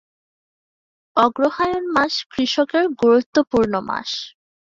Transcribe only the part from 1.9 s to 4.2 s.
মাস কৃষকের গুরুত্বপূর্ণ মাস।